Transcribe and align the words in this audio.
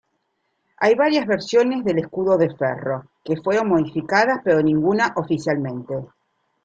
Hay 0.77 0.95
varias 0.95 1.27
versiones 1.27 1.85
del 1.85 1.99
escudo 1.99 2.35
de 2.35 2.49
Ferro, 2.55 3.05
que 3.23 3.37
fueron 3.37 3.67
modificadas 3.69 4.39
pero 4.43 4.63
ninguna 4.63 5.13
oficialmente. 5.15 5.93